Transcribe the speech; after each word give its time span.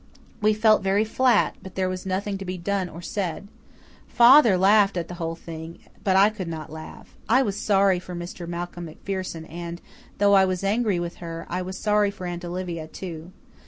We 0.41 0.55
felt 0.55 0.81
very 0.81 1.05
flat, 1.05 1.57
but 1.61 1.75
there 1.75 1.87
was 1.87 2.07
nothing 2.07 2.39
to 2.39 2.43
be 2.43 2.57
done 2.57 2.89
or 2.89 3.03
said. 3.03 3.47
Father 4.07 4.57
laughed 4.57 4.97
at 4.97 5.07
the 5.09 5.13
whole 5.21 5.35
thing, 5.35 5.77
but 6.03 6.15
I 6.15 6.31
could 6.31 6.47
not 6.47 6.71
laugh. 6.71 7.15
I 7.29 7.43
was 7.43 7.55
sorry 7.55 7.99
for 7.99 8.15
Mr. 8.15 8.47
Malcolm 8.47 8.85
MacPherson 8.87 9.45
and, 9.47 9.79
though 10.17 10.33
I 10.33 10.43
was 10.45 10.63
angry 10.63 10.99
with 10.99 11.17
her, 11.17 11.45
I 11.51 11.61
was 11.61 11.77
sorry 11.77 12.09
for 12.09 12.25
Aunt 12.25 12.43
Olivia, 12.43 12.87
too. 12.87 13.31